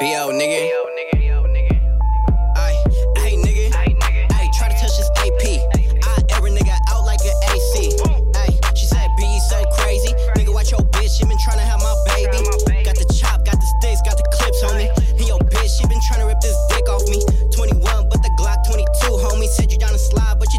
B.O. 0.00 0.30
nigga. 0.34 0.58
B.O. 0.66 0.90
nigga. 0.90 1.74
Nigga. 3.14 4.26
Ay, 4.34 4.50
try 4.58 4.68
to 4.68 4.74
touch 4.74 4.96
this 4.98 5.10
AP. 5.22 5.42
I 6.02 6.22
every 6.34 6.50
nigga 6.50 6.74
out 6.90 7.04
like 7.04 7.20
an 7.22 7.34
AC. 7.54 7.94
Ay, 8.34 8.50
she 8.74 8.86
said, 8.86 9.06
B, 9.16 9.22
so 9.50 9.62
crazy. 9.78 10.10
Nigga, 10.34 10.52
watch 10.52 10.72
your 10.72 10.80
bitch, 10.94 11.18
she 11.18 11.24
been 11.26 11.38
trying 11.44 11.58
have 11.62 11.78
my 11.78 11.94
baby. 12.10 12.42
Got 12.82 12.96
the 12.98 13.06
chop, 13.14 13.44
got 13.44 13.54
the 13.54 13.68
sticks, 13.78 14.02
got 14.02 14.18
the 14.18 14.26
clips 14.34 14.62
on 14.64 14.78
me. 14.78 14.90
And 15.18 15.26
your 15.26 15.38
bitch, 15.50 15.78
she 15.78 15.86
been 15.86 16.00
trying 16.08 16.26
rip 16.26 16.40
this 16.40 16.56
dick 16.70 16.88
off 16.88 17.06
me. 17.06 17.22
21, 17.50 18.08
but 18.08 18.22
the 18.22 18.30
Glock 18.38 18.66
22, 18.66 18.86
homie. 19.18 19.46
Said 19.46 19.70
you 19.70 19.78
down 19.78 19.92
the 19.92 19.98
slide, 19.98 20.38
but 20.38 20.52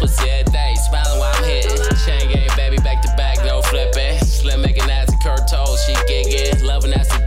pussy 0.00 0.30
every 0.30 0.50
day. 0.50 0.74
Smiling 0.88 1.18
while 1.20 1.34
I'm 1.36 1.44
hitting. 1.44 1.76
Chain 2.04 2.32
gang, 2.32 2.48
baby, 2.56 2.78
back 2.78 3.02
to 3.02 3.12
back, 3.16 3.44
no 3.44 3.60
flipping. 3.60 4.18
Slim 4.24 4.62
making 4.62 4.90
ass 4.90 5.12
and 5.12 5.22
curved 5.22 5.48
toes, 5.48 5.84
she 5.84 5.92
giggin'. 6.08 6.62
Loving 6.64 6.90
that's 6.90 7.08
the 7.12 7.19